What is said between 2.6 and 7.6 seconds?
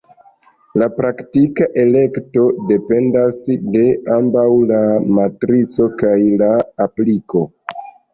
dependas de ambaŭ la matrico kaj la apliko.